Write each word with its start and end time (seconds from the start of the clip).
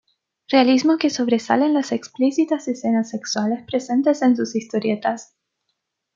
Realismo 0.49 0.97
que 0.97 1.11
sobresale 1.11 1.65
en 1.67 1.75
las 1.75 1.91
explícitas 1.91 2.67
escenas 2.67 3.11
sexuales 3.11 3.63
presentes 3.67 4.23
en 4.23 4.35
sus 4.35 4.55
historietas. 4.55 5.35